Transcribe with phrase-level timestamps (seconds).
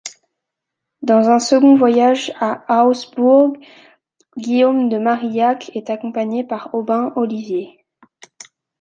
[1.03, 3.55] Dans un second voyage à Augsbourg,
[4.35, 7.85] Guillaume de Marillac est accompagné par Aubin Olivier.